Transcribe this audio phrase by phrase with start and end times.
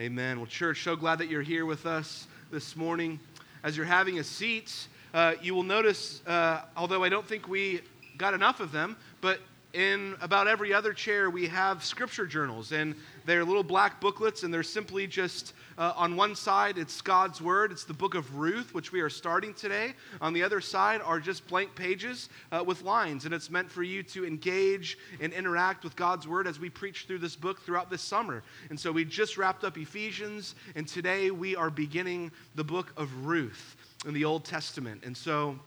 [0.00, 0.38] Amen.
[0.38, 3.18] Well, church, so glad that you're here with us this morning.
[3.64, 7.80] As you're having a seat, uh, you will notice, uh, although I don't think we
[8.16, 9.40] got enough of them, but
[9.74, 12.94] in about every other chair, we have scripture journals, and
[13.26, 17.70] they're little black booklets, and they're simply just uh, on one side, it's God's Word,
[17.70, 19.94] it's the book of Ruth, which we are starting today.
[20.20, 23.82] On the other side are just blank pages uh, with lines, and it's meant for
[23.82, 27.90] you to engage and interact with God's Word as we preach through this book throughout
[27.90, 28.42] this summer.
[28.70, 33.26] And so we just wrapped up Ephesians, and today we are beginning the book of
[33.26, 33.76] Ruth
[34.06, 35.02] in the Old Testament.
[35.04, 35.58] And so,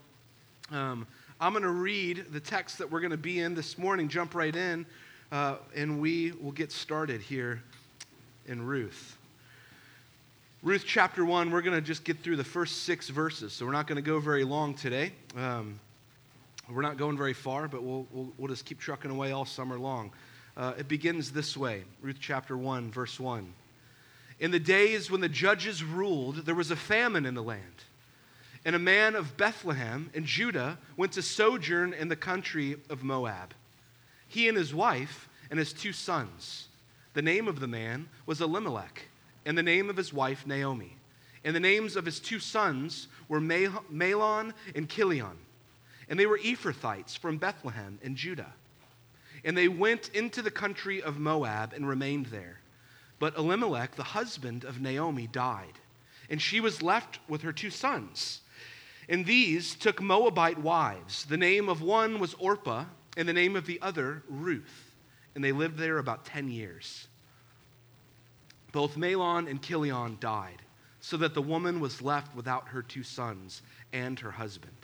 [0.72, 1.06] um,
[1.42, 4.36] I'm going to read the text that we're going to be in this morning, jump
[4.36, 4.86] right in,
[5.32, 7.64] uh, and we will get started here
[8.46, 9.18] in Ruth.
[10.62, 13.72] Ruth chapter 1, we're going to just get through the first six verses, so we're
[13.72, 15.14] not going to go very long today.
[15.36, 15.80] Um,
[16.70, 19.80] we're not going very far, but we'll, we'll, we'll, just keep trucking away all summer
[19.80, 20.12] long.
[20.56, 23.52] Uh, it begins this way Ruth chapter 1, verse 1.
[24.40, 27.84] In the days when the judges ruled, there was a famine in the land.
[28.64, 33.54] And a man of Bethlehem in Judah went to sojourn in the country of Moab.
[34.28, 36.68] He and his wife and his two sons.
[37.14, 39.04] The name of the man was Elimelech,
[39.46, 40.96] and the name of his wife Naomi.
[41.44, 45.38] And the names of his two sons were Mahlon and Chilion.
[46.08, 48.54] And they were Ephrathites from Bethlehem in Judah.
[49.44, 52.60] And they went into the country of Moab and remained there.
[53.18, 55.80] But Elimelech, the husband of Naomi, died,
[56.30, 58.42] and she was left with her two sons.
[59.12, 61.26] And these took Moabite wives.
[61.26, 62.86] The name of one was Orpah,
[63.18, 64.96] and the name of the other, Ruth.
[65.36, 67.10] And they lived there about 10 years.
[68.72, 70.62] Both Mahlon and Chilion died,
[71.02, 74.78] so that the woman was left without her two sons and her husband.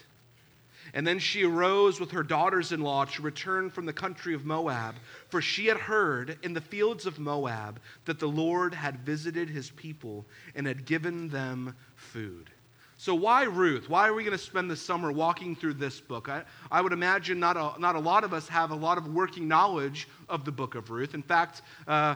[0.94, 4.46] And then she arose with her daughters in law to return from the country of
[4.46, 4.96] Moab,
[5.30, 9.70] for she had heard in the fields of Moab that the Lord had visited his
[9.70, 12.50] people and had given them food.
[13.00, 13.90] So, why Ruth?
[13.90, 16.30] Why are we going to spend the summer walking through this book?
[16.30, 19.14] I, I would imagine not a, not a lot of us have a lot of
[19.14, 21.14] working knowledge of the book of Ruth.
[21.14, 22.16] In fact, uh,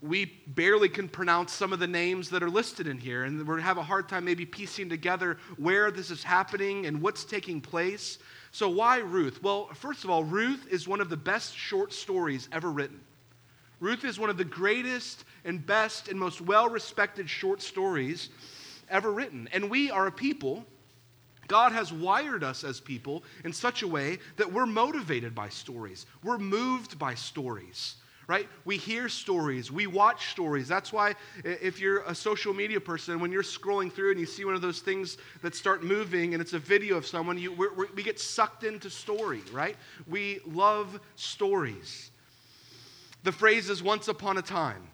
[0.00, 3.44] we barely can pronounce some of the names that are listed in here, and we're
[3.44, 7.24] going to have a hard time maybe piecing together where this is happening and what's
[7.24, 8.18] taking place.
[8.52, 9.42] So, why Ruth?
[9.42, 13.00] Well, first of all, Ruth is one of the best short stories ever written.
[13.80, 18.30] Ruth is one of the greatest and best and most well respected short stories
[18.88, 19.48] ever written.
[19.52, 20.64] And we are a people,
[21.48, 26.06] God has wired us as people in such a way that we're motivated by stories,
[26.22, 27.96] we're moved by stories.
[28.26, 28.48] Right?
[28.64, 30.66] We hear stories, we watch stories.
[30.66, 34.46] That's why, if you're a social media person, when you're scrolling through and you see
[34.46, 37.74] one of those things that start moving and it's a video of someone, you, we're,
[37.74, 39.76] we're, we get sucked into story, right?
[40.06, 42.12] We love stories.
[43.24, 44.88] The phrase is once upon a time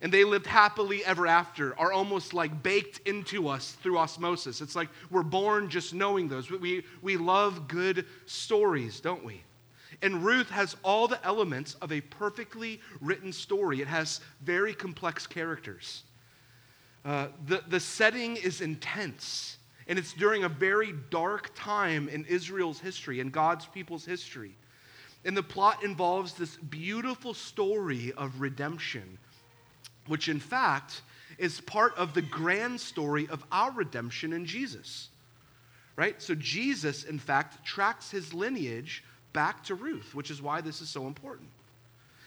[0.00, 4.60] and they lived happily ever after are almost like baked into us through osmosis.
[4.60, 6.50] It's like we're born just knowing those.
[6.50, 9.42] We, we love good stories, don't we?
[10.00, 13.80] And Ruth has all the elements of a perfectly written story.
[13.80, 16.04] It has very complex characters.
[17.04, 19.56] Uh, the, the setting is intense,
[19.88, 24.54] and it's during a very dark time in Israel's history and God's people's history.
[25.24, 29.18] And the plot involves this beautiful story of redemption
[30.08, 31.02] which in fact
[31.38, 35.08] is part of the grand story of our redemption in Jesus.
[35.96, 36.20] Right?
[36.22, 40.88] So Jesus, in fact, tracks his lineage back to Ruth, which is why this is
[40.88, 41.48] so important.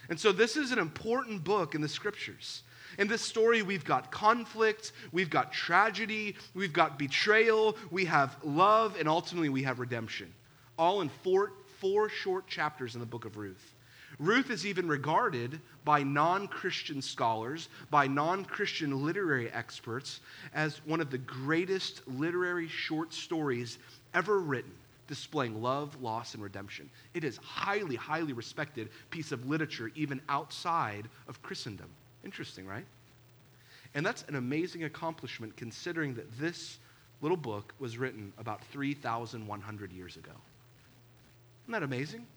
[0.10, 2.64] And so this is an important book in the scriptures.
[3.00, 8.98] In this story, we've got conflict, we've got tragedy, we've got betrayal, we have love,
[9.00, 10.34] and ultimately we have redemption.
[10.78, 13.74] All in four, four short chapters in the book of Ruth.
[14.22, 20.20] Ruth is even regarded by non Christian scholars, by non Christian literary experts,
[20.54, 23.80] as one of the greatest literary short stories
[24.14, 24.72] ever written,
[25.08, 26.88] displaying love, loss, and redemption.
[27.16, 31.90] It is highly, highly respected piece of literature, even outside of Christendom.
[32.24, 32.86] Interesting, right?
[33.96, 36.78] And that's an amazing accomplishment considering that this
[37.22, 40.32] little book was written about 3,100 years ago.
[41.64, 42.28] Isn't that amazing?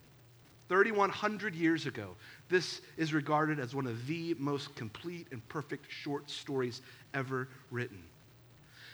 [0.68, 2.16] 3,100 years ago.
[2.48, 6.80] This is regarded as one of the most complete and perfect short stories
[7.12, 8.02] ever written.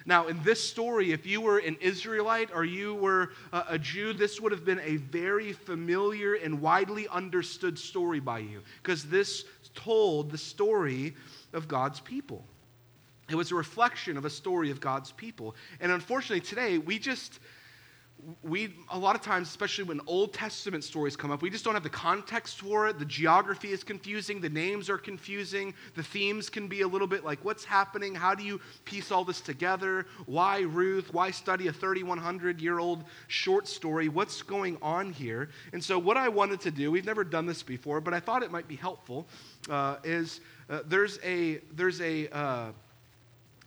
[0.07, 4.41] Now, in this story, if you were an Israelite or you were a, Jew, this
[4.41, 9.45] would have been a very familiar and widely understood story by you because this
[9.75, 11.15] told the story
[11.53, 12.45] of God's people.
[13.29, 15.55] It was a reflection of a story of God's people.
[15.81, 17.39] And unfortunately, today, we just
[18.43, 21.75] we a lot of times especially when old testament stories come up we just don't
[21.75, 22.99] have the context for it.
[22.99, 24.41] The geography is confusing.
[24.41, 25.75] The names are confusing.
[25.95, 28.15] The themes can be a little bit like what's happening?
[28.15, 30.07] How do you piece all this together?
[30.27, 31.13] Why ruth?
[31.13, 34.09] Why study a 3100 year old short story?
[34.09, 35.51] What's going on here?
[35.73, 38.43] And so what i wanted to do we've never done this before but i thought
[38.43, 39.27] it might be helpful
[39.69, 42.73] uh, is uh, there's a there's a uh,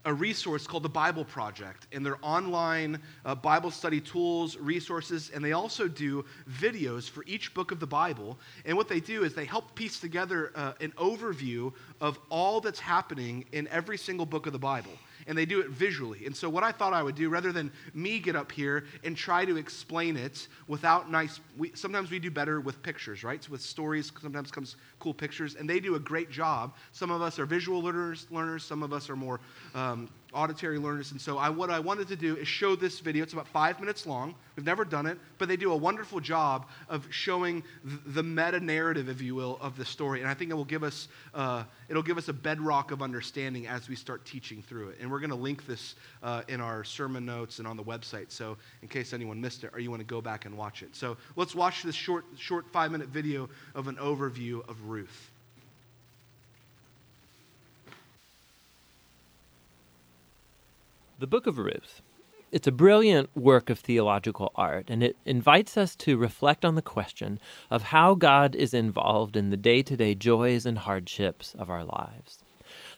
[0.06, 5.44] a resource called the Bible Project, and they're online uh, Bible study tools, resources, and
[5.44, 6.26] they also do
[6.60, 8.38] videos for each book of the Bible.
[8.66, 11.72] And what they do is they help piece together uh, an overview
[12.02, 14.92] of all that's happening in every single book of the Bible
[15.28, 16.25] and they do it visually.
[16.25, 19.16] And so, what I thought I would do, rather than me get up here and
[19.16, 23.44] try to explain it without nice, we, sometimes we do better with pictures, right?
[23.44, 26.75] So with stories, sometimes comes cool pictures, and they do a great job.
[26.92, 29.40] Some of us are visual learners, learners some of us are more
[29.75, 31.12] um, auditory learners.
[31.12, 33.24] And so I, what I wanted to do is show this video.
[33.24, 34.36] It's about five minutes long.
[34.56, 39.10] We've never done it, but they do a wonderful job of showing the meta narrative,
[39.10, 40.22] if you will, of the story.
[40.22, 43.68] And I think it will give us, uh, it'll give us a bedrock of understanding
[43.68, 44.98] as we start teaching through it.
[45.02, 48.32] And we're going to link this uh, in our sermon notes and on the website.
[48.32, 50.96] So in case anyone missed it or you want to go back and watch it.
[50.96, 55.32] So let's watch this short, short five minute video of an overview of Ruth.
[61.24, 62.02] The Book of Ruth.
[62.52, 66.81] It's a brilliant work of theological art, and it invites us to reflect on the
[66.81, 67.40] question
[67.72, 71.86] of how God is involved in the day to day joys and hardships of our
[71.86, 72.40] lives.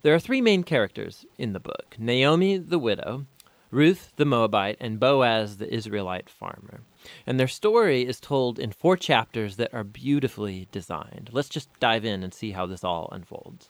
[0.02, 3.28] There are three main characters in the book Naomi, the widow,
[3.70, 6.82] Ruth, the Moabite, and Boaz, the Israelite farmer.
[7.28, 11.30] And their story is told in four chapters that are beautifully designed.
[11.32, 13.70] Let's just dive in and see how this all unfolds.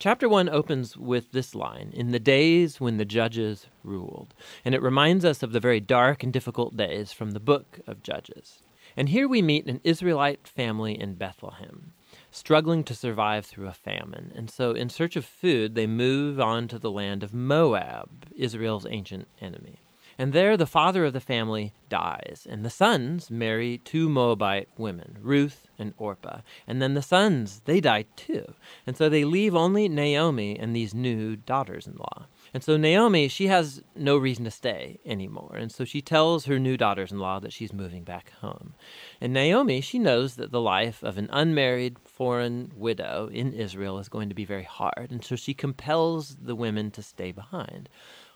[0.00, 4.32] Chapter 1 opens with this line In the days when the judges ruled.
[4.64, 8.04] And it reminds us of the very dark and difficult days from the book of
[8.04, 8.62] Judges.
[8.96, 11.94] And here we meet an Israelite family in Bethlehem,
[12.30, 14.32] struggling to survive through a famine.
[14.36, 18.86] And so, in search of food, they move on to the land of Moab, Israel's
[18.88, 19.80] ancient enemy.
[20.20, 25.16] And there the father of the family dies, and the sons marry two Moabite women,
[25.20, 26.40] Ruth and Orpah.
[26.66, 28.54] And then the sons, they die too.
[28.84, 32.26] And so they leave only Naomi and these new daughters in law.
[32.52, 35.54] And so Naomi, she has no reason to stay anymore.
[35.56, 38.74] And so she tells her new daughters in law that she's moving back home.
[39.20, 44.08] And Naomi, she knows that the life of an unmarried foreign widow in Israel is
[44.08, 45.08] going to be very hard.
[45.10, 47.88] And so she compels the women to stay behind.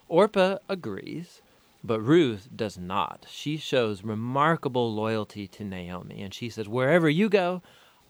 [0.08, 1.42] Orpah agrees.
[1.84, 3.26] But Ruth does not.
[3.28, 7.62] She shows remarkable loyalty to Naomi, and she says, Wherever you go,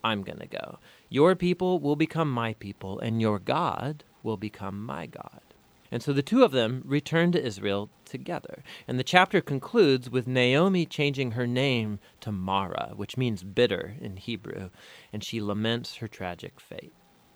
[0.05, 0.79] I'm going to go.
[1.09, 5.41] Your people will become my people, and your God will become my God.
[5.91, 8.65] And so the two of them return to Israel together.
[8.89, 14.17] And the chapter concludes with Naomi changing her name to Mara, which means bitter in
[14.17, 14.71] Hebrew,
[15.13, 16.95] and she laments her tragic fate.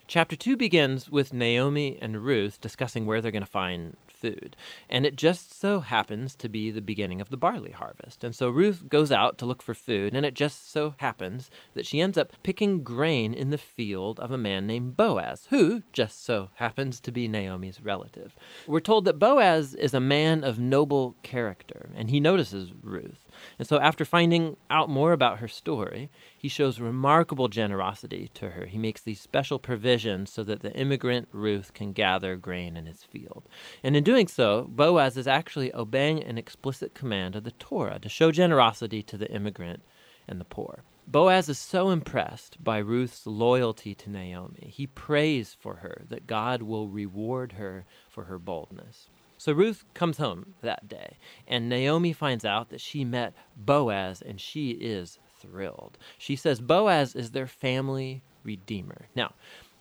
[0.09, 3.97] Chapter 2 begins with Naomi and Ruth discussing where they're going to find
[4.27, 4.57] food.
[4.89, 8.25] And it just so happens to be the beginning of the barley harvest.
[8.25, 11.87] And so Ruth goes out to look for food, and it just so happens that
[11.87, 16.25] she ends up picking grain in the field of a man named Boaz, who just
[16.25, 18.35] so happens to be Naomi's relative.
[18.67, 23.27] We're told that Boaz is a man of noble character, and he notices Ruth.
[23.59, 26.11] And so, after finding out more about her story,
[26.47, 28.67] he shows remarkable generosity to her.
[28.67, 33.03] He makes these special provisions so that the immigrant Ruth can gather grain in his
[33.03, 33.49] field.
[33.83, 38.09] And in doing so, Boaz is actually obeying an explicit command of the Torah to
[38.09, 39.83] show generosity to the immigrant
[40.29, 40.85] and the poor.
[41.09, 44.71] Boaz is so impressed by Ruth's loyalty to Naomi.
[44.73, 49.11] He prays for her that God will reward her for her boldness.
[49.37, 51.17] So Ruth comes home that day,
[51.49, 55.99] and Naomi finds out that she met Boaz, and she is thrilled.
[56.19, 59.09] She says Boaz is their family redeemer.
[59.15, 59.35] Now,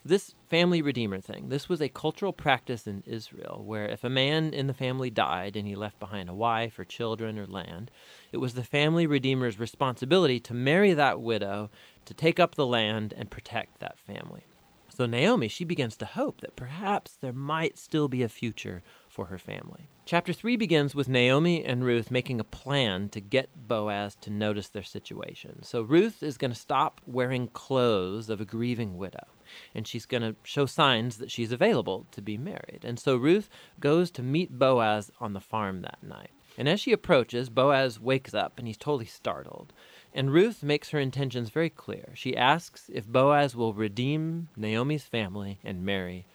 [0.03, 4.53] this family redeemer thing, this was a cultural practice in Israel where if a man
[4.53, 7.89] in the family died and he left behind a wife or children or land,
[8.31, 11.71] it was the family redeemer's responsibility to marry that widow,
[12.05, 14.43] to take up the land, and protect that family.
[14.89, 18.83] So Naomi, she begins to hope that perhaps there might still be a future
[19.15, 19.87] for her family.
[20.05, 24.67] Chapter 3 begins with Naomi and Ruth making a plan to get Boaz to notice
[24.67, 25.63] their situation.
[25.63, 29.25] So Ruth is going to stop wearing clothes of a grieving widow,
[29.73, 32.81] and she's going to show signs that she's available to be married.
[32.83, 36.31] And so Ruth goes to meet Boaz on the farm that night.
[36.57, 39.73] And as she approaches, Boaz wakes up and he's totally startled.
[40.13, 42.11] And Ruth makes her intentions very clear.
[42.15, 46.25] She asks if Boaz will redeem Naomi's family and marry.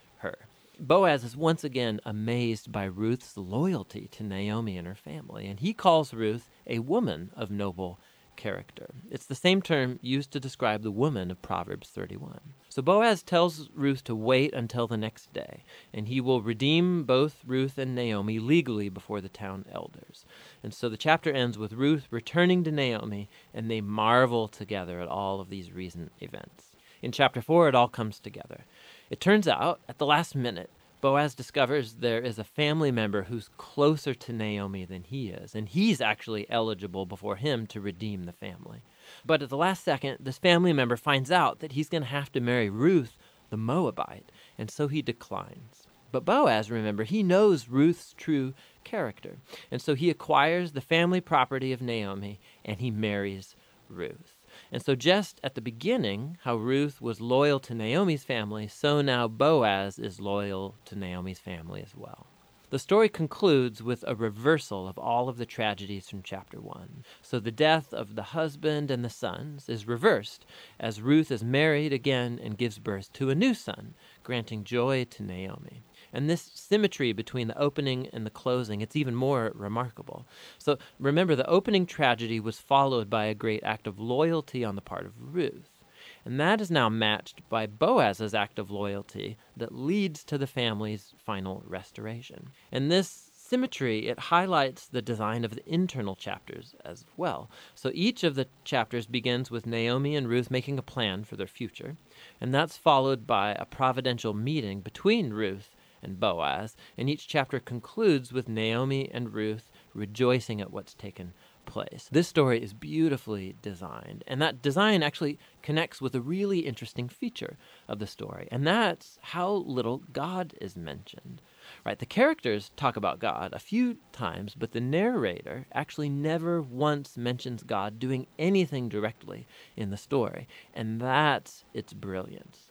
[0.81, 5.75] Boaz is once again amazed by Ruth's loyalty to Naomi and her family, and he
[5.75, 8.01] calls Ruth a woman of noble
[8.37, 8.89] character.
[9.11, 12.41] It's the same term used to describe the woman of Proverbs 31.
[12.71, 17.45] So Boaz tells Ruth to wait until the next day, and he will redeem both
[17.45, 20.25] Ruth and Naomi legally before the town elders.
[20.63, 25.09] And so the chapter ends with Ruth returning to Naomi, and they marvel together at
[25.09, 26.71] all of these recent events.
[27.03, 28.65] In chapter 4, it all comes together.
[29.11, 33.51] It turns out, at the last minute, Boaz discovers there is a family member who's
[33.57, 38.33] closer to Naomi than he is, and he's actually eligible before him to redeem the
[38.33, 38.83] family.
[39.27, 42.31] But at the last second, this family member finds out that he's going to have
[42.33, 43.17] to marry Ruth,
[43.49, 45.89] the Moabite, and so he declines.
[46.13, 49.39] But Boaz, remember, he knows Ruth's true character,
[49.73, 53.57] and so he acquires the family property of Naomi and he marries
[53.89, 54.40] Ruth.
[54.73, 59.27] And so, just at the beginning, how Ruth was loyal to Naomi's family, so now
[59.27, 62.27] Boaz is loyal to Naomi's family as well.
[62.71, 67.05] The story concludes with a reversal of all of the tragedies from chapter 1.
[67.21, 70.47] So the death of the husband and the sons is reversed
[70.79, 75.25] as Ruth is married again and gives birth to a new son, granting joy to
[75.25, 75.83] Naomi.
[76.13, 80.27] And this symmetry between the opening and the closing, it's even more remarkable.
[80.59, 84.83] So remember, the opening tragedy was followed by a great act of loyalty on the
[84.83, 85.79] part of Ruth.
[86.25, 91.15] And that is now matched by Boaz's act of loyalty that leads to the family's
[91.19, 92.51] final restoration.
[92.73, 97.51] And this symmetry, it highlights the design of the internal chapters as well.
[97.75, 101.49] So each of the chapters begins with Naomi and Ruth making a plan for their
[101.49, 101.97] future,
[102.41, 108.33] and that's followed by a providential meeting between Ruth and Boaz, and each chapter concludes
[108.33, 111.33] with Naomi and Ruth rejoicing at what's taken
[111.67, 112.09] place.
[112.11, 117.57] This story is beautifully designed, and that design actually connects with a really interesting feature
[117.87, 121.43] of the story, and that's how little God is mentioned.
[121.85, 127.17] Right, the characters talk about God a few times, but the narrator actually never once
[127.17, 132.70] mentions God doing anything directly in the story, and that's its brilliance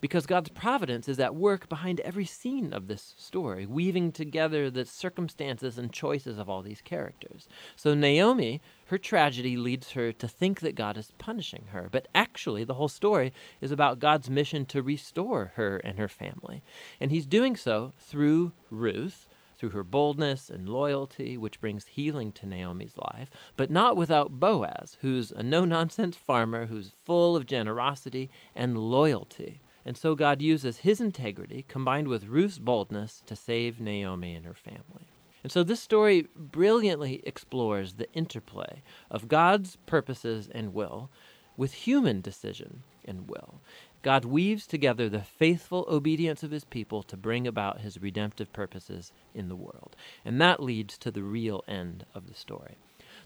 [0.00, 4.84] because God's providence is at work behind every scene of this story, weaving together the
[4.84, 7.48] circumstances and choices of all these characters.
[7.76, 12.64] So, Naomi, her tragedy leads her to think that God is punishing her, but actually,
[12.64, 16.62] the whole story is about God's mission to restore her and her family.
[17.00, 19.28] And He's doing so through Ruth.
[19.58, 24.96] Through her boldness and loyalty, which brings healing to Naomi's life, but not without Boaz,
[25.00, 29.60] who's a no nonsense farmer who's full of generosity and loyalty.
[29.88, 34.52] And so God uses his integrity combined with Ruth's boldness to save Naomi and her
[34.52, 35.08] family.
[35.42, 41.08] And so this story brilliantly explores the interplay of God's purposes and will
[41.56, 43.62] with human decision and will.
[44.02, 49.10] God weaves together the faithful obedience of his people to bring about his redemptive purposes
[49.34, 49.96] in the world.
[50.22, 52.76] And that leads to the real end of the story.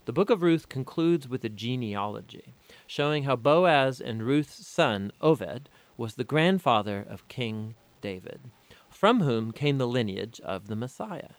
[0.05, 2.53] The book of Ruth concludes with a genealogy,
[2.87, 5.67] showing how Boaz and Ruth's son, Obed,
[6.03, 8.41] was the grandfather of King David,
[8.89, 11.29] from whom came the lineage of the Messiah.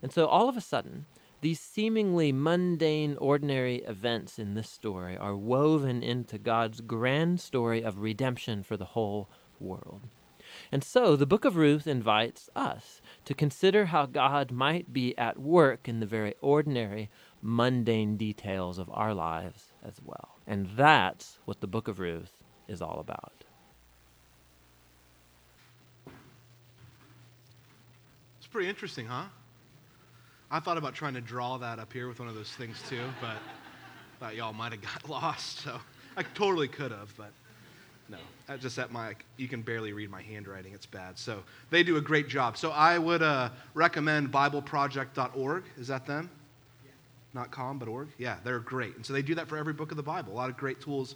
[0.00, 1.06] And so all of a sudden,
[1.40, 7.98] these seemingly mundane, ordinary events in this story are woven into God's grand story of
[7.98, 10.02] redemption for the whole world.
[10.70, 15.40] And so the book of Ruth invites us to consider how God might be at
[15.40, 17.10] work in the very ordinary,
[17.42, 20.38] mundane details of our lives as well.
[20.46, 23.41] And that's what the book of Ruth is all about.
[28.52, 29.24] Pretty interesting, huh?
[30.50, 33.00] I thought about trying to draw that up here with one of those things too,
[33.18, 33.36] but
[34.20, 35.60] thought y'all might have got lost.
[35.60, 35.80] So
[36.18, 37.32] I totally could have, but
[38.10, 38.18] no.
[38.50, 40.74] I just at my you can barely read my handwriting.
[40.74, 41.18] It's bad.
[41.18, 42.58] So they do a great job.
[42.58, 45.64] So I would uh, recommend BibleProject.org.
[45.78, 46.28] Is that them?
[46.84, 46.90] Yeah.
[47.32, 48.08] Not com, but org.
[48.18, 48.96] Yeah, they're great.
[48.96, 50.34] And so they do that for every book of the Bible.
[50.34, 51.14] A lot of great tools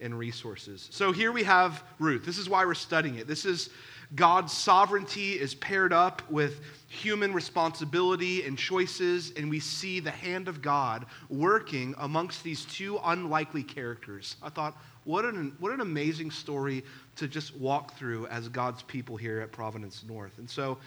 [0.00, 0.88] and resources.
[0.90, 2.24] So here we have Ruth.
[2.24, 3.26] This is why we're studying it.
[3.26, 3.68] This is
[4.16, 10.48] God's sovereignty is paired up with human responsibility and choices, and we see the hand
[10.48, 14.36] of God working amongst these two unlikely characters.
[14.42, 16.84] I thought, what an, what an amazing story
[17.16, 20.38] to just walk through as God's people here at Providence North.
[20.38, 20.78] And so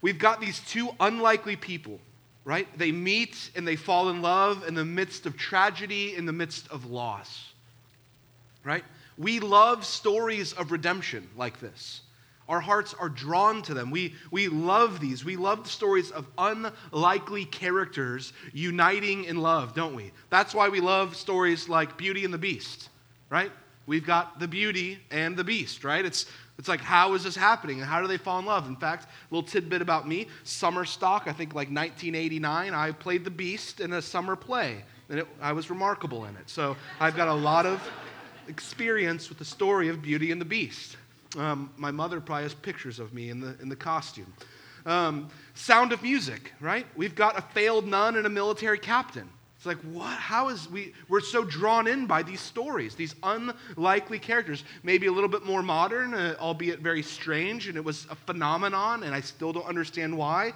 [0.00, 2.00] we've got these two unlikely people,
[2.44, 2.66] right?
[2.78, 6.68] They meet and they fall in love in the midst of tragedy, in the midst
[6.70, 7.52] of loss,
[8.64, 8.84] right?
[9.18, 12.00] We love stories of redemption like this.
[12.48, 13.90] Our hearts are drawn to them.
[13.90, 15.24] We, we love these.
[15.24, 20.12] We love the stories of unlikely characters uniting in love, don't we?
[20.30, 22.88] That's why we love stories like Beauty and the Beast,
[23.30, 23.52] right?
[23.86, 26.04] We've got the beauty and the beast, right?
[26.04, 26.26] It's,
[26.58, 27.80] It's like, how is this happening?
[27.80, 28.68] And how do they fall in love?
[28.68, 33.24] In fact, a little tidbit about me summer stock, I think like 1989, I played
[33.24, 36.48] the Beast in a summer play, and it, I was remarkable in it.
[36.48, 37.80] So I've got a lot of
[38.48, 40.96] experience with the story of Beauty and the Beast.
[41.36, 44.32] Um, my mother probably has pictures of me in the, in the costume.
[44.84, 46.86] Um, sound of Music, right?
[46.96, 49.28] We've got a failed nun and a military captain.
[49.56, 50.18] It's like, what?
[50.18, 50.92] How is we?
[51.08, 54.64] We're so drawn in by these stories, these unlikely characters.
[54.82, 59.04] Maybe a little bit more modern, uh, albeit very strange, and it was a phenomenon,
[59.04, 60.52] and I still don't understand why.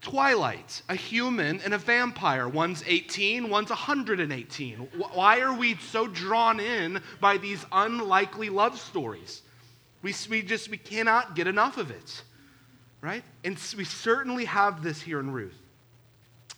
[0.00, 2.48] Twilight, a human and a vampire.
[2.48, 4.78] One's 18, one's 118.
[5.12, 9.42] Why are we so drawn in by these unlikely love stories?
[10.02, 12.22] We, we just we cannot get enough of it,
[13.00, 13.24] right?
[13.44, 15.58] And we certainly have this here in Ruth.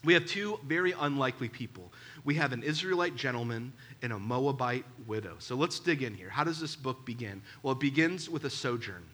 [0.03, 1.93] We have two very unlikely people.
[2.25, 5.37] We have an Israelite gentleman and a Moabite widow.
[5.39, 6.31] So let's dig in here.
[6.31, 7.43] How does this book begin?
[7.63, 9.05] Well, it begins with a sojourn,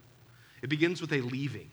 [0.63, 1.71] it begins with a leaving.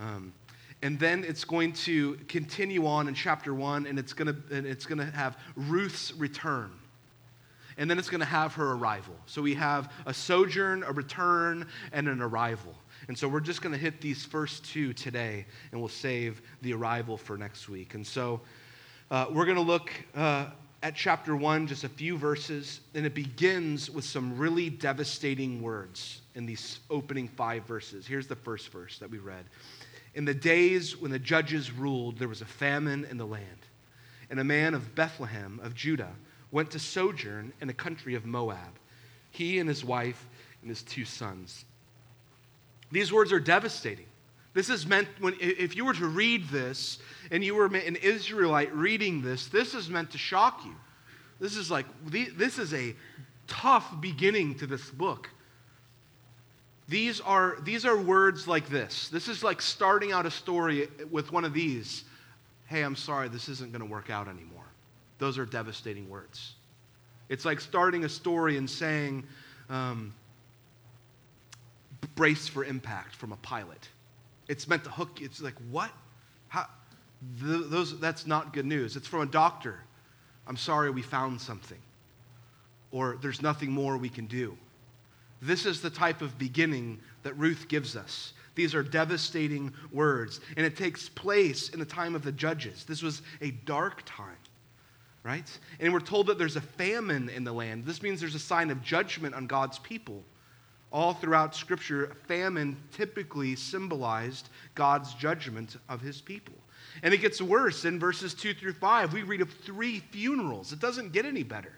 [0.00, 0.32] Um,
[0.80, 4.64] and then it's going to continue on in chapter one, and it's going to, and
[4.64, 6.70] it's going to have Ruth's return.
[7.78, 9.14] And then it's going to have her arrival.
[9.26, 12.74] So we have a sojourn, a return, and an arrival.
[13.06, 16.74] And so we're just going to hit these first two today, and we'll save the
[16.74, 17.94] arrival for next week.
[17.94, 18.40] And so
[19.12, 20.46] uh, we're going to look uh,
[20.82, 26.20] at chapter one, just a few verses, and it begins with some really devastating words
[26.34, 28.06] in these opening five verses.
[28.06, 29.44] Here's the first verse that we read
[30.14, 33.44] In the days when the judges ruled, there was a famine in the land,
[34.30, 36.12] and a man of Bethlehem of Judah
[36.50, 38.78] went to sojourn in the country of Moab,
[39.30, 40.26] he and his wife
[40.62, 41.64] and his two sons.
[42.90, 44.06] These words are devastating.
[44.54, 46.98] This is meant when if you were to read this
[47.30, 50.74] and you were an Israelite reading this, this is meant to shock you.
[51.38, 52.94] This is like this is a
[53.46, 55.30] tough beginning to this book.
[56.88, 59.08] These are these are words like this.
[59.08, 62.04] This is like starting out a story with one of these.
[62.66, 64.57] Hey, I'm sorry, this isn't going to work out anymore.
[65.18, 66.54] Those are devastating words.
[67.28, 69.24] It's like starting a story and saying,
[69.68, 70.14] um,
[72.14, 73.88] brace for impact from a pilot.
[74.48, 75.26] It's meant to hook you.
[75.26, 75.90] It's like, what?
[76.48, 76.66] How?
[77.40, 78.96] The, those, that's not good news.
[78.96, 79.80] It's from a doctor.
[80.46, 81.78] I'm sorry, we found something.
[82.90, 84.56] Or there's nothing more we can do.
[85.42, 88.32] This is the type of beginning that Ruth gives us.
[88.54, 92.84] These are devastating words, and it takes place in the time of the judges.
[92.84, 94.36] This was a dark time,
[95.28, 95.58] right?
[95.78, 97.84] And we're told that there's a famine in the land.
[97.84, 100.22] This means there's a sign of judgment on God's people.
[100.90, 106.54] All throughout Scripture, famine typically symbolized God's judgment of his people.
[107.02, 109.12] And it gets worse in verses 2 through 5.
[109.12, 110.72] We read of three funerals.
[110.72, 111.74] It doesn't get any better.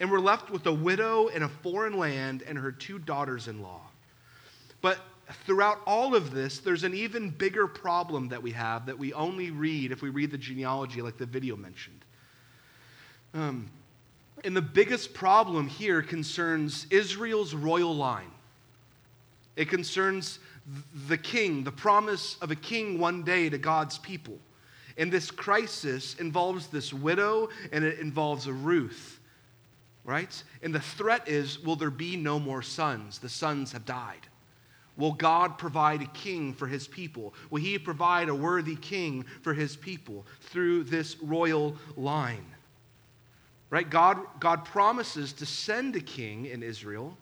[0.00, 3.62] And we're left with a widow in a foreign land and her two daughters in
[3.62, 3.82] law.
[4.80, 4.98] But
[5.46, 9.52] throughout all of this, there's an even bigger problem that we have that we only
[9.52, 12.05] read if we read the genealogy, like the video mentioned.
[13.34, 13.70] Um,
[14.44, 18.30] and the biggest problem here concerns Israel's royal line.
[19.56, 20.38] It concerns
[21.08, 24.38] the king, the promise of a king one day to God's people.
[24.98, 29.20] And this crisis involves this widow and it involves a Ruth,
[30.04, 30.42] right?
[30.62, 33.18] And the threat is will there be no more sons?
[33.18, 34.26] The sons have died.
[34.96, 37.34] Will God provide a king for his people?
[37.50, 42.46] Will he provide a worthy king for his people through this royal line?
[43.70, 43.88] Right?
[43.88, 47.16] God, God promises to send a king in Israel.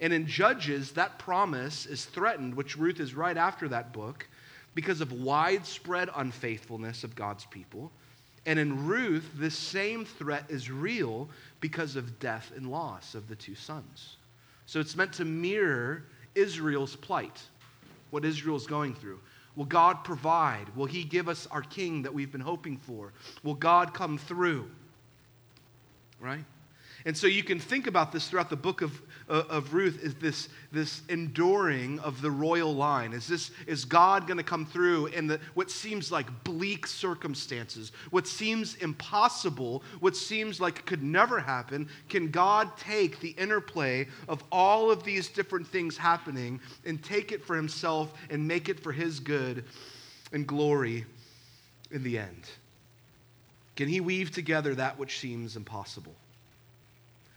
[0.00, 4.26] And in Judges, that promise is threatened, which Ruth is right after that book,
[4.74, 7.92] because of widespread unfaithfulness of God's people.
[8.46, 11.28] And in Ruth, this same threat is real
[11.60, 14.16] because of death and loss of the two sons.
[14.66, 16.04] So it's meant to mirror
[16.34, 17.40] Israel's plight,
[18.10, 19.20] what Israel's going through.
[19.56, 20.74] Will God provide?
[20.74, 23.12] Will He give us our king that we've been hoping for?
[23.44, 24.68] Will God come through?
[26.24, 26.44] Right?
[27.06, 30.14] And so you can think about this throughout the book of, uh, of Ruth is
[30.14, 33.12] this, this enduring of the royal line.
[33.12, 37.92] Is, this, is God going to come through in the, what seems like bleak circumstances,
[38.10, 41.90] what seems impossible, what seems like could never happen?
[42.08, 47.44] Can God take the interplay of all of these different things happening and take it
[47.44, 49.64] for himself and make it for his good
[50.32, 51.04] and glory
[51.90, 52.48] in the end?
[53.76, 56.14] Can he weave together that which seems impossible?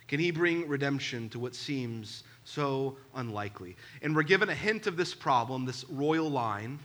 [0.08, 3.76] Can he bring redemption to what seems so unlikely?
[4.02, 6.80] And we're given a hint of this problem, this royal line,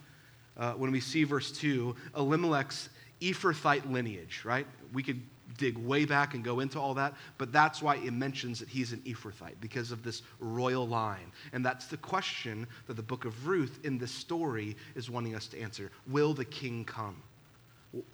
[0.56, 2.88] uh, when we see verse 2, Elimelech's
[3.20, 4.66] Ephrathite lineage, right?
[4.92, 5.20] We could
[5.56, 8.92] dig way back and go into all that, but that's why it mentions that he's
[8.92, 11.30] an Ephrathite, because of this royal line.
[11.52, 15.46] And that's the question that the book of Ruth in this story is wanting us
[15.48, 17.22] to answer Will the king come?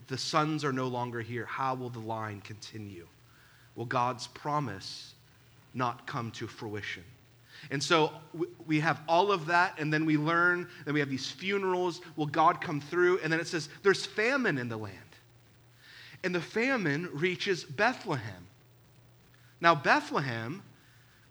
[0.07, 1.45] The sons are no longer here.
[1.45, 3.07] How will the line continue?
[3.77, 5.15] Will God's promise
[5.75, 7.05] not come to fruition?
[7.71, 8.13] And so
[8.67, 12.01] we have all of that, and then we learn, then we have these funerals.
[12.17, 13.19] Will God come through?
[13.21, 14.97] And then it says there's famine in the land.
[16.25, 18.47] And the famine reaches Bethlehem.
[19.61, 20.63] Now, Bethlehem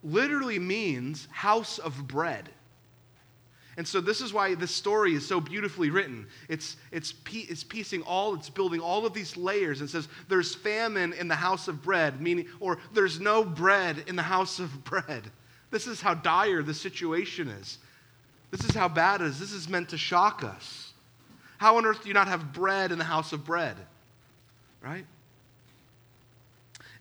[0.04, 2.50] literally means house of bread.
[3.78, 6.26] And so this is why this story is so beautifully written.
[6.50, 9.82] It's, it's, it's piecing all, it's building all of these layers.
[9.82, 14.16] and says there's famine in the house of bread, meaning, or there's no bread in
[14.16, 15.32] the house of bread.
[15.70, 17.78] This is how dire the situation is.
[18.50, 19.40] This is how bad it is.
[19.40, 20.94] This is meant to shock us.
[21.60, 23.76] How on earth do you not have bread in the house of bread?
[24.82, 25.06] Right?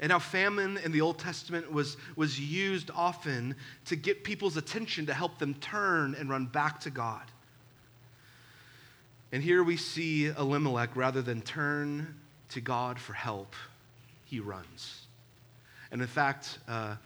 [0.01, 3.57] And how famine in the Old Testament was, was used often
[3.87, 7.23] to get people's attention to help them turn and run back to God.
[9.33, 12.15] And here we see Elimelech, rather than turn
[12.51, 13.55] to God for help,
[14.25, 15.07] he runs.
[15.91, 16.97] And in fact, uh,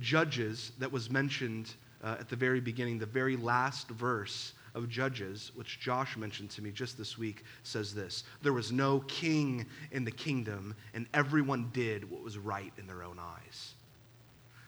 [0.00, 5.52] Judges, that was mentioned uh, at the very beginning, the very last verse of Judges,
[5.54, 10.04] which Josh mentioned to me just this week, says this There was no king in
[10.04, 13.74] the kingdom, and everyone did what was right in their own eyes.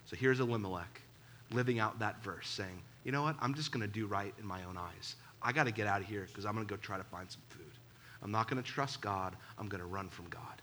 [0.07, 1.01] So here's Elimelech
[1.51, 3.37] living out that verse, saying, You know what?
[3.41, 5.17] I'm just going to do right in my own eyes.
[5.43, 7.31] I got to get out of here because I'm going to go try to find
[7.31, 7.65] some food.
[8.23, 9.37] I'm not going to trust God.
[9.59, 10.63] I'm going to run from God.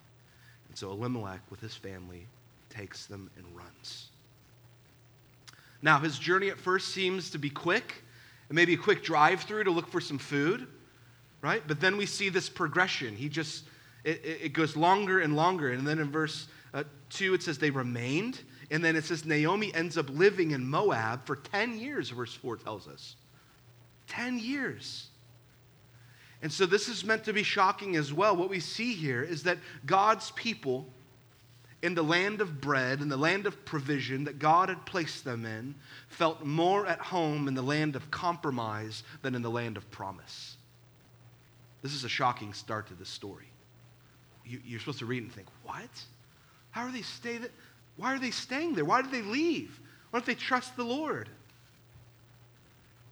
[0.68, 2.26] And so Elimelech, with his family,
[2.70, 4.08] takes them and runs.
[5.84, 8.04] Now, his journey at first seems to be quick
[8.52, 10.68] and maybe a quick drive through to look for some food,
[11.42, 11.64] right?
[11.66, 13.16] But then we see this progression.
[13.16, 13.64] He just,
[14.04, 15.72] it, it goes longer and longer.
[15.72, 18.42] And then in verse uh, 2, it says they remained.
[18.70, 22.58] And then it says Naomi ends up living in Moab for 10 years, verse 4
[22.58, 23.16] tells us.
[24.08, 25.08] 10 years.
[26.42, 28.36] And so this is meant to be shocking as well.
[28.36, 30.90] What we see here is that God's people
[31.82, 35.46] in the land of bread, in the land of provision that God had placed them
[35.46, 35.76] in,
[36.08, 40.58] felt more at home in the land of compromise than in the land of promise.
[41.82, 43.48] This is a shocking start to this story.
[44.46, 45.90] You, are supposed to read and think, what?
[46.72, 47.52] How are they stay that?
[47.98, 48.86] Why are they staying there?
[48.86, 49.80] Why did they leave?
[50.10, 51.30] Why don't they trust the Lord?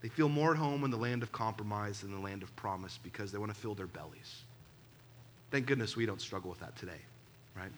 [0.01, 2.99] They feel more at home in the land of compromise than the land of promise
[3.01, 4.43] because they want to fill their bellies.
[5.51, 7.01] Thank goodness we don't struggle with that today,
[7.55, 7.71] right?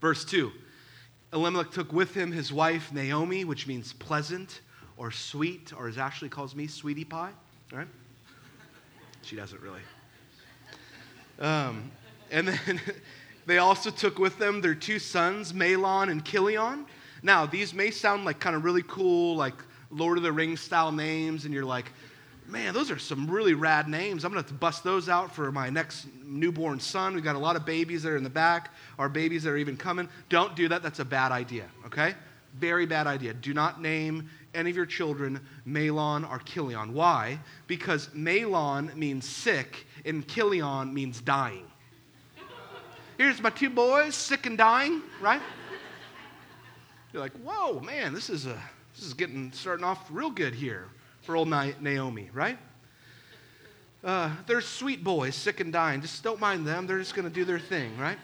[0.00, 0.50] Verse 2
[1.32, 4.60] Elimelech took with him his wife Naomi, which means pleasant
[4.96, 7.30] or sweet, or as Ashley calls me, sweetie pie,
[7.72, 7.86] right?
[9.22, 9.80] She doesn't really.
[11.38, 11.90] Um,
[12.30, 12.80] and then
[13.46, 16.84] they also took with them their two sons, Mahlon and Chilion.
[17.22, 19.54] Now, these may sound like kind of really cool, like
[19.90, 21.92] Lord of the Rings style names, and you're like,
[22.50, 24.24] man, those are some really rad names.
[24.24, 27.14] I'm going to have to bust those out for my next newborn son.
[27.14, 29.56] We've got a lot of babies that are in the back, our babies that are
[29.56, 30.08] even coming.
[30.28, 30.82] Don't do that.
[30.82, 32.14] That's a bad idea, okay?
[32.58, 33.34] Very bad idea.
[33.34, 36.92] Do not name any of your children Mahlon or Chilion.
[36.92, 37.38] Why?
[37.66, 41.66] Because Mahlon means sick and Chilion means dying.
[43.16, 45.42] Here's my two boys, sick and dying, right?
[47.12, 48.58] You're like, whoa, man, this is, a,
[48.94, 50.86] this is getting starting off real good here
[51.30, 52.58] for old Naomi, right?
[54.02, 56.00] Uh, they're sweet boys, sick and dying.
[56.00, 56.88] Just don't mind them.
[56.88, 58.18] They're just going to do their thing, right?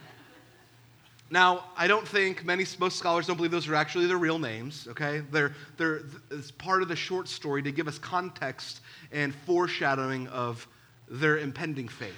[1.30, 4.88] Now, I don't think many, most scholars don't believe those are actually their real names,
[4.90, 5.22] okay?
[5.30, 8.80] They're, they're, it's part of the short story to give us context
[9.12, 10.66] and foreshadowing of
[11.08, 12.10] their impending fate,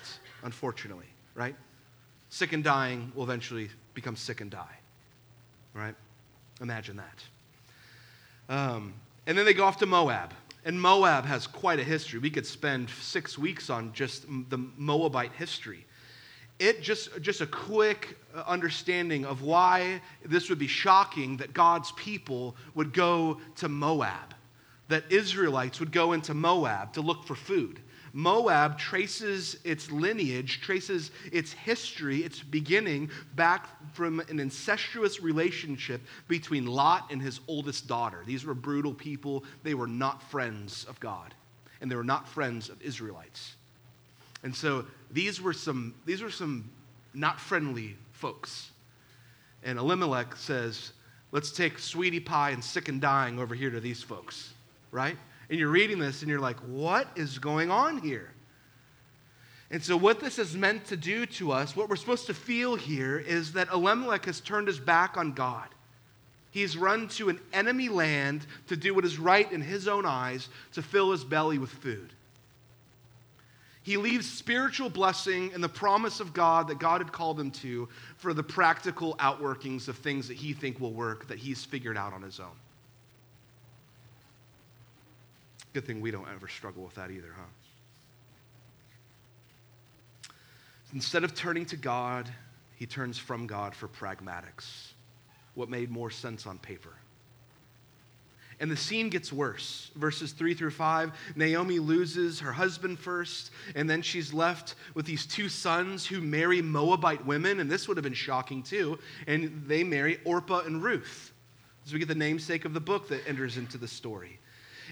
[0.42, 1.54] unfortunately, right?
[2.30, 4.78] Sick and dying will eventually become sick and die,
[5.74, 5.94] right?
[6.62, 8.54] Imagine that.
[8.54, 8.94] Um,
[9.26, 10.32] and then they go off to Moab.
[10.64, 12.18] And Moab has quite a history.
[12.18, 15.86] We could spend six weeks on just the Moabite history.
[16.58, 21.92] It just, just a quick uh, understanding of why this would be shocking that God's
[21.92, 24.34] people would go to Moab,
[24.88, 27.80] that Israelites would go into Moab to look for food.
[28.18, 36.66] Moab traces its lineage, traces its history, its beginning back from an incestuous relationship between
[36.66, 38.24] Lot and his oldest daughter.
[38.26, 39.44] These were brutal people.
[39.62, 41.32] They were not friends of God,
[41.80, 43.54] and they were not friends of Israelites.
[44.42, 46.68] And so these were some, these were some
[47.14, 48.72] not friendly folks.
[49.62, 50.90] And Elimelech says,
[51.30, 54.54] let's take sweetie pie and sick and dying over here to these folks,
[54.90, 55.16] right?
[55.50, 58.30] And you're reading this and you're like, what is going on here?
[59.70, 62.74] And so, what this is meant to do to us, what we're supposed to feel
[62.74, 65.68] here, is that Elimelech has turned his back on God.
[66.50, 70.48] He's run to an enemy land to do what is right in his own eyes,
[70.72, 72.14] to fill his belly with food.
[73.82, 77.88] He leaves spiritual blessing and the promise of God that God had called him to
[78.16, 82.12] for the practical outworkings of things that he think will work that he's figured out
[82.12, 82.56] on his own.
[85.78, 87.44] Good thing we don't ever struggle with that either, huh?
[90.92, 92.28] Instead of turning to God,
[92.74, 94.94] he turns from God for pragmatics,
[95.54, 96.94] what made more sense on paper.
[98.58, 99.92] And the scene gets worse.
[99.94, 105.26] Verses 3 through 5 Naomi loses her husband first, and then she's left with these
[105.26, 108.98] two sons who marry Moabite women, and this would have been shocking too.
[109.28, 111.32] And they marry Orpah and Ruth.
[111.84, 114.40] So we get the namesake of the book that enters into the story.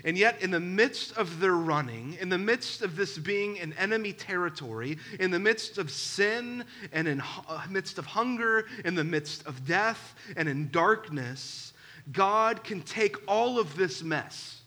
[0.05, 3.75] And yet, in the midst of their running, in the midst of this being an
[3.79, 9.05] enemy territory, in the midst of sin and in uh, midst of hunger, in the
[9.05, 11.73] midst of death and in darkness,
[12.13, 14.63] God can take all of this mess.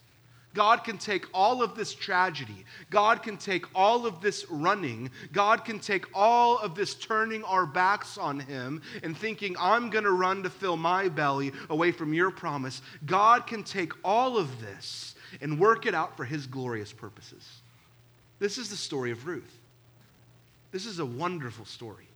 [0.55, 2.65] God can take all of this tragedy.
[2.89, 5.11] God can take all of this running.
[5.31, 10.05] God can take all of this turning our backs on Him and thinking, I'm going
[10.05, 12.81] to run to fill my belly away from your promise.
[13.05, 17.61] God can take all of this and work it out for his glorious purposes.
[18.39, 19.59] This is the story of Ruth.
[20.71, 22.07] This is a wonderful story.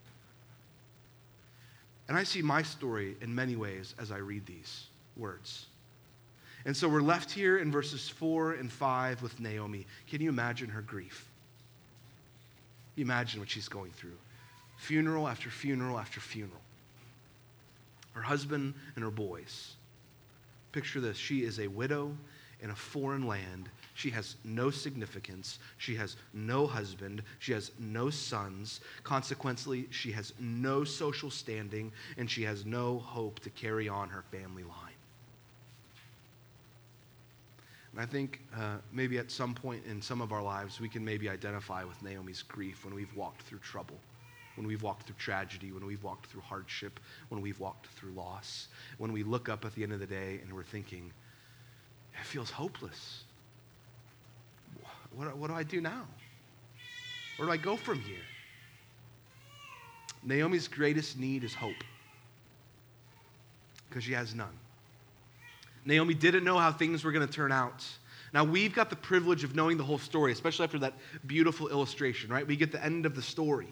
[2.07, 4.85] And I see my story in many ways as I read these
[5.17, 5.67] words.
[6.65, 9.85] And so we're left here in verses 4 and 5 with Naomi.
[10.09, 11.29] Can you imagine her grief?
[12.95, 14.17] You imagine what she's going through
[14.77, 16.59] funeral after funeral after funeral.
[18.13, 19.75] Her husband and her boys.
[20.71, 22.15] Picture this she is a widow
[22.63, 23.69] in a foreign land.
[23.93, 25.59] She has no significance.
[25.77, 27.21] She has no husband.
[27.39, 28.79] She has no sons.
[29.03, 34.23] Consequently, she has no social standing, and she has no hope to carry on her
[34.31, 34.93] family line.
[37.91, 41.05] And I think uh, maybe at some point in some of our lives, we can
[41.05, 43.97] maybe identify with Naomi's grief when we've walked through trouble,
[44.55, 46.99] when we've walked through tragedy, when we've walked through hardship,
[47.29, 50.39] when we've walked through loss, when we look up at the end of the day
[50.43, 51.11] and we're thinking,
[52.19, 53.23] it feels hopeless.
[55.15, 56.05] What, what do I do now?
[57.37, 58.17] Where do I go from here?
[60.23, 61.83] Naomi's greatest need is hope
[63.89, 64.57] because she has none.
[65.85, 67.85] Naomi didn't know how things were going to turn out.
[68.33, 70.93] Now, we've got the privilege of knowing the whole story, especially after that
[71.27, 72.47] beautiful illustration, right?
[72.47, 73.67] We get the end of the story.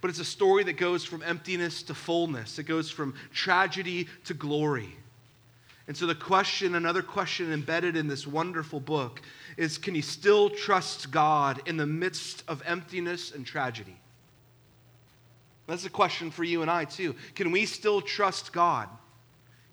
[0.00, 4.34] But it's a story that goes from emptiness to fullness, it goes from tragedy to
[4.34, 4.96] glory.
[5.86, 9.20] And so, the question, another question embedded in this wonderful book
[9.56, 13.96] is can you still trust God in the midst of emptiness and tragedy?
[15.66, 17.14] That's a question for you and I, too.
[17.34, 18.88] Can we still trust God?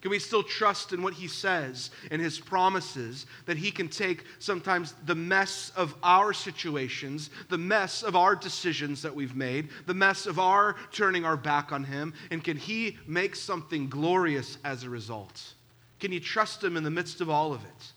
[0.02, 4.26] Can we still trust in what He says and His promises that He can take
[4.39, 9.93] sometimes the mess of our situations, the mess of our decisions that we've made, the
[9.93, 14.84] mess of our turning our back on Him, and can He make something glorious as
[14.84, 15.54] a result?
[16.02, 17.92] Can you trust Him in the midst of all of it,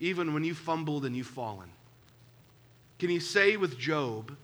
[0.00, 1.68] even when you've fumbled and you've fallen?
[2.98, 4.34] Can you say with Job,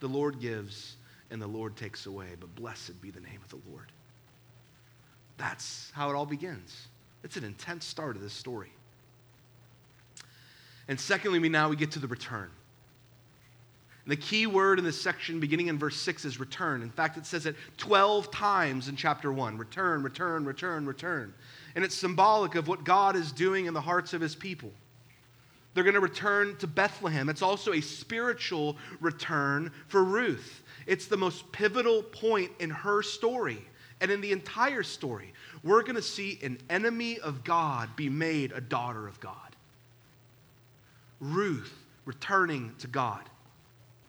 [0.00, 0.96] the Lord gives
[1.30, 3.92] and the Lord takes away, but blessed be the name of the Lord?
[5.36, 6.88] That's how it all begins.
[7.22, 8.72] It's an intense start of this story.
[10.88, 12.48] And secondly, we now we get to the return.
[14.04, 16.80] And the key word in this section, beginning in verse 6, is return.
[16.80, 21.34] In fact, it says it 12 times in chapter 1 return, return, return, return.
[21.76, 24.72] And it's symbolic of what God is doing in the hearts of his people.
[25.74, 27.28] They're going to return to Bethlehem.
[27.28, 30.62] It's also a spiritual return for Ruth.
[30.86, 33.62] It's the most pivotal point in her story
[34.00, 35.34] and in the entire story.
[35.62, 39.34] We're going to see an enemy of God be made a daughter of God.
[41.20, 41.74] Ruth
[42.06, 43.28] returning to God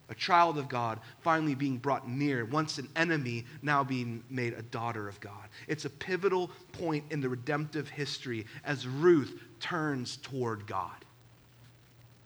[0.10, 4.62] a child of God, finally being brought near, once an enemy, now being made a
[4.62, 5.50] daughter of God.
[5.68, 11.06] It's a pivotal point in the redemptive history as Ruth turns toward God.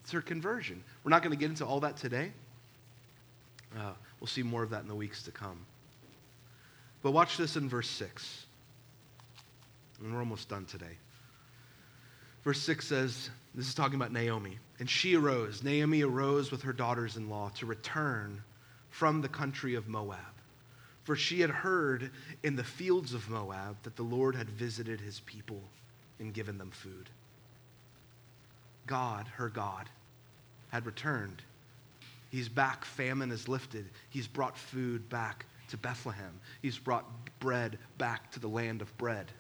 [0.03, 0.83] It's her conversion.
[1.03, 2.31] We're not going to get into all that today.
[3.77, 5.65] Uh, we'll see more of that in the weeks to come.
[7.01, 8.45] But watch this in verse 6.
[10.01, 10.97] And we're almost done today.
[12.43, 14.57] Verse 6 says, this is talking about Naomi.
[14.81, 18.41] And she arose, Naomi arose with her daughters in law to return
[18.89, 20.17] from the country of Moab.
[21.03, 22.09] For she had heard
[22.41, 25.61] in the fields of Moab that the Lord had visited his people
[26.19, 27.11] and given them food.
[28.87, 29.87] God, her God,
[30.71, 31.43] had returned
[32.31, 32.83] He's back.
[32.83, 33.87] Famine is lifted.
[34.09, 36.39] He's brought food back to Bethlehem.
[36.63, 37.05] He's brought
[37.39, 39.31] bread back to the land of bread.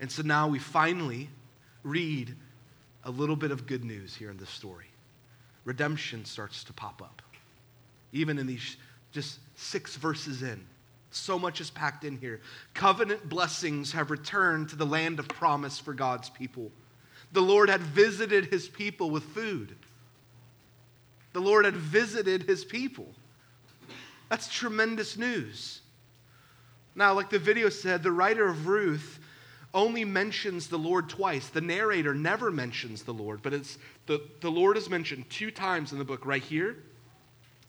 [0.00, 1.28] And so now we finally
[1.82, 2.34] read
[3.04, 4.86] a little bit of good news here in this story.
[5.64, 7.22] Redemption starts to pop up.
[8.12, 8.76] Even in these
[9.12, 10.64] just six verses in,
[11.10, 12.40] so much is packed in here.
[12.74, 16.72] Covenant blessings have returned to the land of promise for God's people.
[17.32, 19.74] The Lord had visited his people with food.
[21.32, 23.06] The Lord had visited his people.
[24.28, 25.80] That's tremendous news.
[26.94, 29.18] Now, like the video said, the writer of Ruth
[29.74, 31.48] only mentions the Lord twice.
[31.48, 35.92] The narrator never mentions the Lord, but it's the, the Lord is mentioned two times
[35.92, 36.76] in the book, right here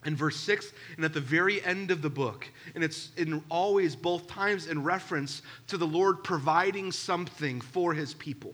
[0.05, 2.47] in verse 6 and at the very end of the book.
[2.75, 8.13] And it's in always both times in reference to the Lord providing something for his
[8.13, 8.53] people.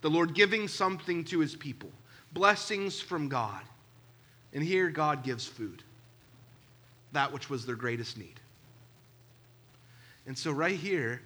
[0.00, 1.90] The Lord giving something to his people.
[2.32, 3.62] Blessings from God.
[4.52, 5.82] And here God gives food.
[7.12, 8.40] That which was their greatest need.
[10.26, 11.20] And so right here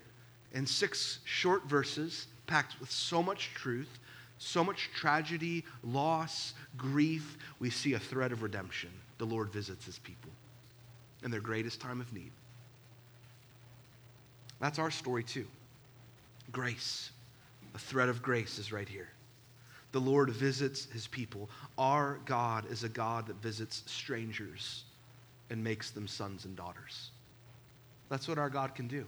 [0.53, 3.99] in six short verses packed with so much truth,
[4.39, 9.99] so much tragedy, loss, grief, we see a thread of redemption the Lord visits his
[9.99, 10.31] people
[11.25, 12.31] in their greatest time of need.
[14.61, 15.47] That's our story too.
[16.51, 17.11] Grace,
[17.75, 19.09] a thread of grace is right here.
[19.93, 21.49] The Lord visits his people.
[21.77, 24.85] Our God is a God that visits strangers
[25.51, 27.11] and makes them sons and daughters.
[28.09, 29.07] That's what our God can do.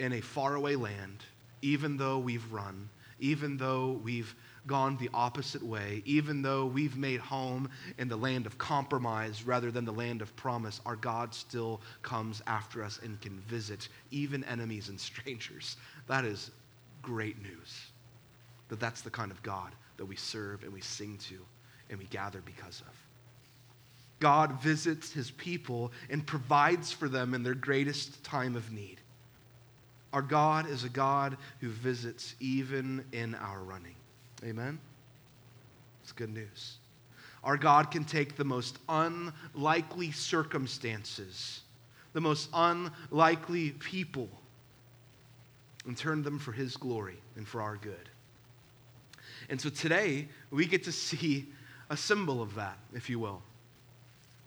[0.00, 1.18] In a faraway land,
[1.60, 4.34] even though we've run, even though we've
[4.66, 9.70] gone the opposite way, even though we've made home in the land of compromise rather
[9.70, 14.42] than the land of promise, our God still comes after us and can visit even
[14.44, 15.76] enemies and strangers.
[16.08, 16.50] That is
[17.02, 17.90] great news.
[18.68, 21.36] That that's the kind of God that we serve and we sing to
[21.90, 22.94] and we gather because of.
[24.18, 28.98] God visits his people and provides for them in their greatest time of need.
[30.12, 33.94] Our God is a God who visits even in our running.
[34.44, 34.78] Amen?
[36.02, 36.76] It's good news.
[37.44, 41.60] Our God can take the most unlikely circumstances,
[42.12, 44.28] the most unlikely people,
[45.86, 48.10] and turn them for His glory and for our good.
[49.48, 51.46] And so today, we get to see
[51.88, 53.42] a symbol of that, if you will.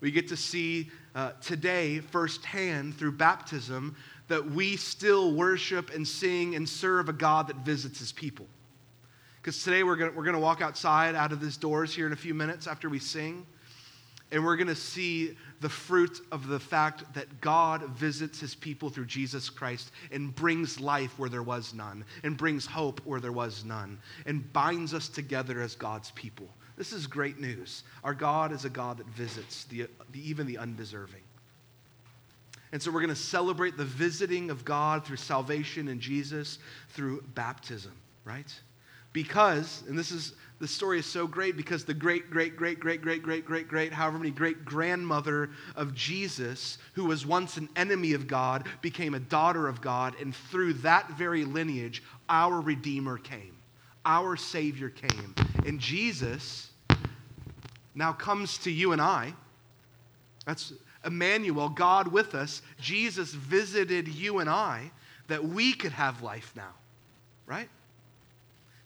[0.00, 3.96] We get to see uh, today firsthand through baptism
[4.28, 8.46] that we still worship and sing and serve a God that visits his people.
[9.36, 12.16] Because today we're going we're to walk outside out of these doors here in a
[12.16, 13.44] few minutes after we sing,
[14.32, 18.88] and we're going to see the fruit of the fact that God visits his people
[18.88, 23.32] through Jesus Christ and brings life where there was none, and brings hope where there
[23.32, 26.48] was none, and binds us together as God's people.
[26.76, 27.84] This is great news.
[28.02, 31.22] Our God is a God that visits the, the even the undeserving.
[32.74, 36.58] And so we're going to celebrate the visiting of God through salvation in Jesus
[36.90, 37.92] through baptism,
[38.26, 38.52] right?
[39.14, 43.00] because, and this is the story is so great because the great, great, great, great,
[43.00, 48.12] great, great, great, great, however many great grandmother of Jesus, who was once an enemy
[48.12, 53.56] of God, became a daughter of God, and through that very lineage, our Redeemer came,
[54.04, 55.34] our Savior came.
[55.64, 56.70] And Jesus
[57.94, 59.32] now comes to you and I.
[60.44, 60.72] That's
[61.04, 62.62] Emmanuel, God with us.
[62.80, 64.90] Jesus visited you and I
[65.28, 66.72] that we could have life now,
[67.46, 67.68] right?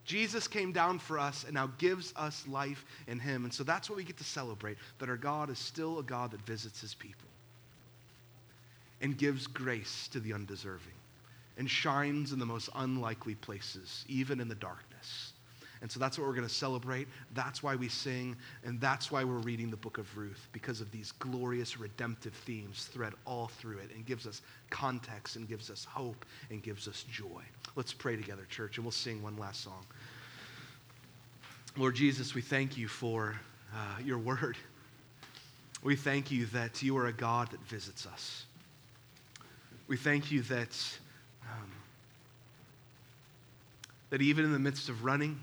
[0.04, 3.44] Jesus came down for us and now gives us life in him.
[3.44, 6.30] And so that's what we get to celebrate that our God is still a God
[6.30, 7.28] that visits his people
[9.00, 10.94] and gives grace to the undeserving
[11.58, 15.34] and shines in the most unlikely places, even in the darkness.
[15.80, 17.08] And so that's what we're going to celebrate.
[17.34, 20.90] That's why we sing, and that's why we're reading the book of Ruth, because of
[20.90, 25.84] these glorious redemptive themes thread all through it and gives us context and gives us
[25.84, 27.42] hope and gives us joy.
[27.76, 29.84] Let's pray together, church, and we'll sing one last song.
[31.76, 33.38] Lord Jesus, we thank you for
[33.72, 34.56] uh, your word.
[35.82, 38.46] We thank you that you are a God that visits us.
[39.86, 40.98] We thank you that,
[41.44, 41.70] um,
[44.10, 45.40] that even in the midst of running,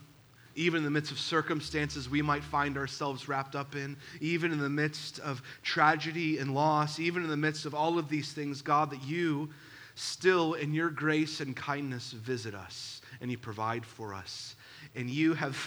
[0.55, 4.59] even in the midst of circumstances we might find ourselves wrapped up in, even in
[4.59, 8.61] the midst of tragedy and loss, even in the midst of all of these things,
[8.61, 9.49] God, that you
[9.95, 14.55] still, in your grace and kindness, visit us and you provide for us.
[14.95, 15.57] And you have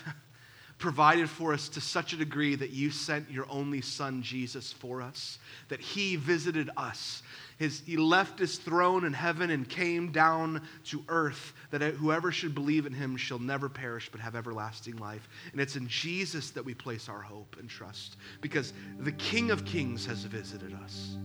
[0.79, 5.03] provided for us to such a degree that you sent your only son, Jesus, for
[5.03, 7.23] us, that he visited us.
[7.59, 12.55] His, he left his throne in heaven and came down to earth, that whoever should
[12.55, 15.29] believe in him shall never perish but have everlasting life.
[15.51, 19.65] And it's in Jesus that we place our hope and trust, because the King of
[19.65, 21.17] Kings has visited us.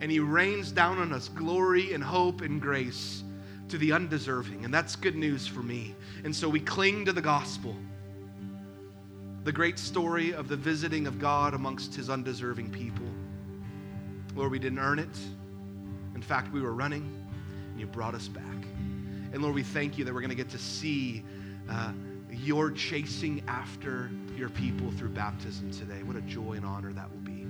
[0.00, 3.24] And he rains down on us glory and hope and grace
[3.68, 4.64] to the undeserving.
[4.64, 5.94] And that's good news for me.
[6.24, 7.74] And so we cling to the gospel
[9.44, 13.06] the great story of the visiting of God amongst his undeserving people.
[14.34, 15.18] Lord, we didn't earn it.
[16.14, 17.26] In fact, we were running,
[17.70, 18.42] and you brought us back.
[19.32, 21.22] And Lord, we thank you that we're going to get to see
[21.68, 21.92] uh,
[22.30, 26.02] your chasing after your people through baptism today.
[26.02, 27.46] What a joy and honor that will be.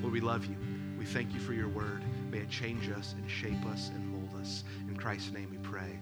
[0.00, 0.56] Lord, we love you.
[0.98, 2.02] We thank you for your word.
[2.30, 4.64] May it change us and shape us and mold us.
[4.94, 5.98] In Christ's name we pray.